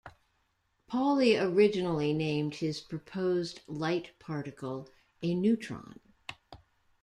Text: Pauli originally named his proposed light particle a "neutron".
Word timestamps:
Pauli 0.87 1.37
originally 1.37 2.11
named 2.11 2.55
his 2.55 2.81
proposed 2.81 3.61
light 3.67 4.17
particle 4.17 4.89
a 5.21 5.35
"neutron". 5.35 5.99